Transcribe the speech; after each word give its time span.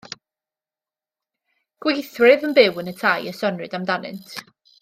Gweithwyr 1.87 2.31
oedd 2.31 2.49
yn 2.49 2.57
byw 2.61 2.83
yn 2.85 2.91
y 2.95 2.97
tai 3.05 3.19
y 3.33 3.37
soniwyd 3.43 3.81
amdanynt. 3.81 4.37